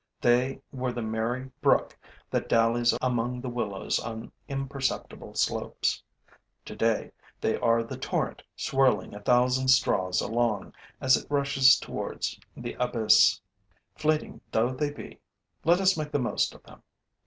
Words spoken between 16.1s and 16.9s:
the most of them.